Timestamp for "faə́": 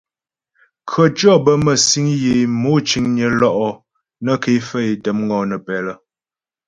4.67-4.83